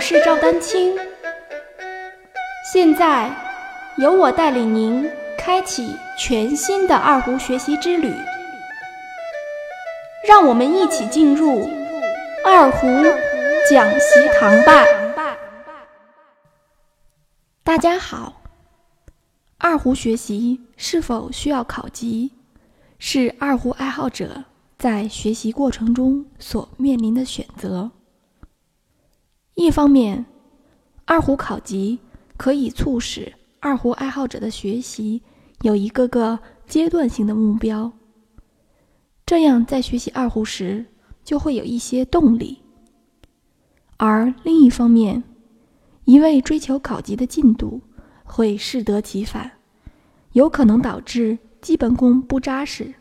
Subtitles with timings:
[0.00, 0.96] 我是赵丹青，
[2.72, 3.30] 现在
[3.98, 8.10] 由我带领您开启全新的二胡学习之旅，
[10.26, 11.68] 让我们一起进入
[12.46, 12.86] 二胡
[13.68, 14.86] 讲习堂吧。
[17.62, 18.40] 大家好，
[19.58, 22.32] 二胡学习是否需要考级，
[22.98, 24.44] 是二胡爱好者
[24.78, 27.90] 在学习过程中所面临的选择。
[29.60, 30.24] 一方面，
[31.04, 31.98] 二胡考级
[32.38, 35.20] 可以促使二胡爱好者的学习
[35.60, 37.92] 有一个个阶段性的目标，
[39.26, 40.86] 这样在学习二胡时
[41.22, 42.56] 就会有一些动力；
[43.98, 45.22] 而另一方面，
[46.06, 47.82] 一味追求考级的进度
[48.24, 49.58] 会适得其反，
[50.32, 52.94] 有可能导致基本功不扎实，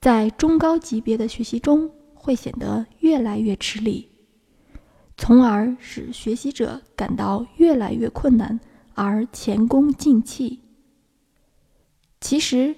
[0.00, 4.08] 在中高级别的学习中会显得越来越吃力。
[5.16, 8.58] 从而使学习者感到越来越困难，
[8.94, 10.60] 而前功尽弃。
[12.20, 12.74] 其实，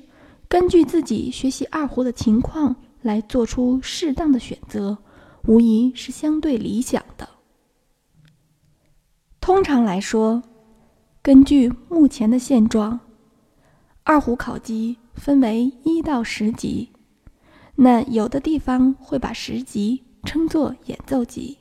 [0.48, 4.98] 根据自己学习二胡的情况来做出适当的选择，
[5.47, 7.29] 无疑是相对理想的。
[9.41, 10.42] 通常来说，
[11.23, 13.01] 根据目前的现状，
[14.03, 16.91] 二胡考级分为一到十级，
[17.77, 21.59] 那有的地方会把十级称作演奏级。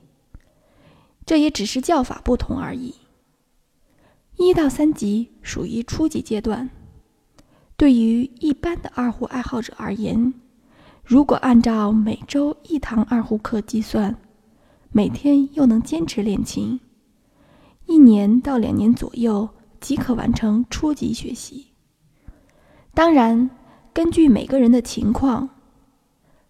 [1.26, 2.94] 这也只是叫法不同而已。
[4.38, 6.70] 一到三级属于初级阶段，
[7.78, 10.34] 对于一般的二胡爱好者而言，
[11.04, 14.16] 如果按照每周一堂二胡课计算，
[14.92, 16.80] 每天又能坚持练琴，
[17.86, 21.68] 一年到两年左右即可完成初级学习。
[22.94, 23.50] 当然，
[23.94, 25.50] 根据每个人的情况，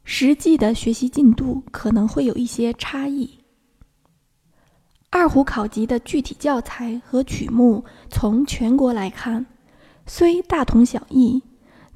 [0.04, 3.45] 实际的学习进度可能会有一些差异。
[5.16, 9.46] 二胡考级的具体教材和曲目，从全国来看，
[10.06, 11.42] 虽大同小异，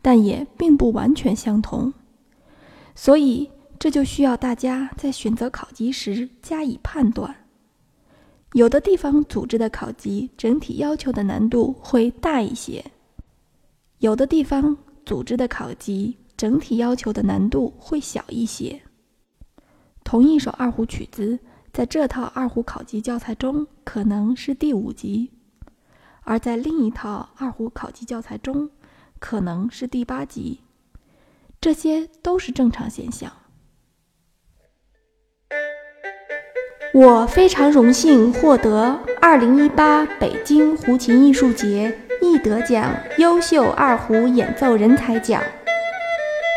[0.01, 1.93] 但也并不完全相同。
[2.95, 7.35] 所以，这就需要大家在选择考级时加以判断。
[8.53, 12.85] 有的地方组织的考级整体要求的难度会大一些，
[13.97, 18.81] 有的地方组织的考级整体要求的难度会小一些。
[20.05, 21.37] 同一首二胡曲子。
[21.71, 25.29] 在这套二胡考级教材中，可能是第五级；
[26.23, 28.69] 而在另一套二胡考级教材中，
[29.19, 30.61] 可能是第八级。
[31.61, 33.31] 这些都是正常现象。
[36.91, 45.43] 我非常荣幸获得2018北京胡琴艺术节易得奖优秀二胡演奏人才奖，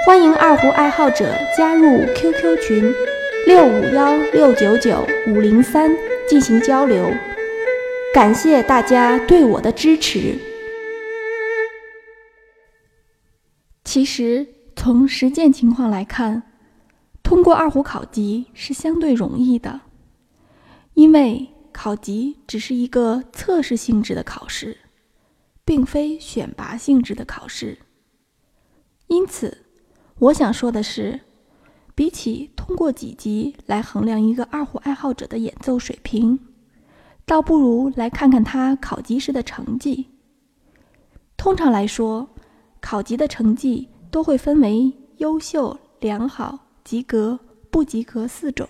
[0.06, 3.11] 欢迎二胡爱好者加入 QQ 群。
[3.44, 5.90] 六五幺六九九五零三
[6.28, 7.12] 进行交流，
[8.14, 10.38] 感谢大家对我的支持。
[13.84, 16.44] 其实从实践情况来看，
[17.24, 19.80] 通过二胡考级是相对容易的，
[20.94, 24.78] 因为考级只是一个测试性质的考试，
[25.64, 27.78] 并非选拔性质的考试。
[29.08, 29.64] 因此，
[30.20, 31.20] 我想说的是。
[32.02, 36.36] 比起通过几级来衡量一个二胡爱好者的演奏水平，
[37.24, 40.08] 倒不如来看看他考级时的成绩。
[41.36, 42.28] 通常来说，
[42.80, 47.38] 考级的成绩都会分为优秀、良好、及格、
[47.70, 48.68] 不及格四种。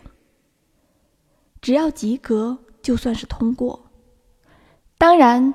[1.63, 3.83] 只要及格，就算是通过。
[4.99, 5.55] 当然，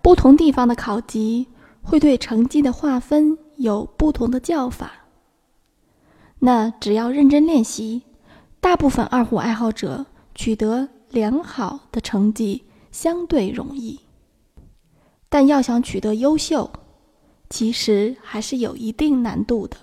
[0.00, 1.48] 不同地方的考级
[1.82, 4.92] 会对成绩的划分有不同的叫法。
[6.38, 8.02] 那只要认真练习，
[8.60, 14.00] 大部分二胡爱好者取得良好的成绩相对容易。
[15.28, 16.70] 但要想取得优秀，
[17.50, 19.76] 其实还是有一定难度的。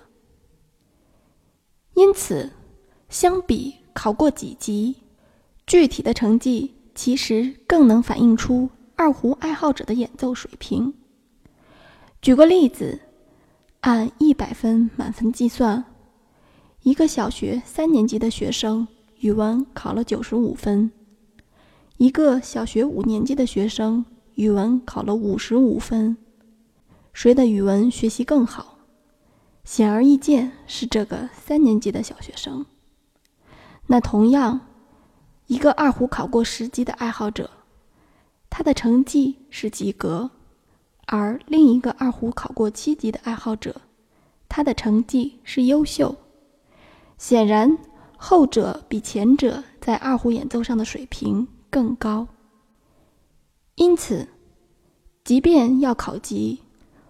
[1.96, 2.52] 因此，
[3.10, 4.96] 相比考过几级，
[5.68, 10.94] 具体的成绩其实更能反映出二胡爱好者的演奏水平。
[12.22, 13.00] 举个例子，
[13.82, 15.84] 按一百分满分计算。
[16.84, 18.86] 一个小学三年级的学生
[19.20, 20.92] 语文考了九十五分，
[21.96, 24.04] 一个小学五年级的学生
[24.36, 26.18] 语文考了五十五分，
[27.14, 28.80] 谁的语文学习更好？
[29.64, 32.66] 显而易见是这个三年级的小学生。
[33.88, 34.60] 那同样，
[35.48, 37.50] 一个二胡考过十级的爱好者，
[38.50, 40.30] 他的成绩是及格，
[41.06, 43.80] 而另一个二胡考过七级的爱好者，
[44.50, 46.14] 他的成绩是优秀。
[47.18, 47.78] 显然，
[48.18, 52.28] 后者比前者在二胡演奏上的水平更高。
[53.76, 54.28] 因此，
[55.24, 56.62] 即便要考级，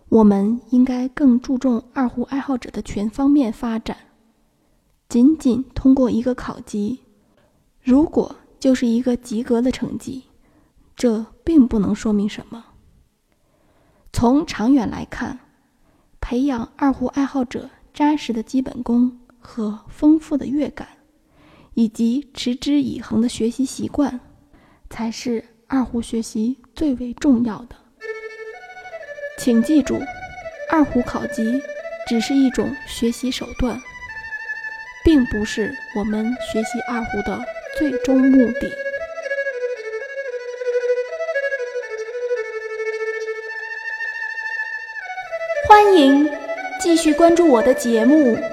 [0.10, 3.98] 我们应该更注重二胡爱好者的全方面发展。
[5.10, 7.00] 仅仅通过一个考级，
[7.82, 10.24] 如果就是一个及格的成绩，
[10.96, 12.66] 这并不能说明什么。
[14.12, 15.40] 从长远来看，
[16.22, 20.88] 培养二胡爱好者扎实的基本功和丰富的乐感，
[21.74, 24.20] 以及持之以恒的学习习惯，
[24.90, 27.76] 才是二胡学习最为重要的。
[29.38, 30.00] 请记住，
[30.72, 31.62] 二胡考级
[32.08, 33.80] 只是一种学习手段，
[35.04, 37.44] 并不是我们学习二胡的
[37.78, 38.72] 最终目的。
[45.68, 46.30] 欢迎
[46.80, 48.36] 继续关注我的节目《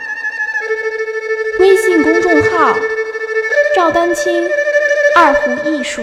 [1.61, 2.75] 微信公众号：
[3.75, 4.49] 赵丹青
[5.15, 6.01] 二胡艺术。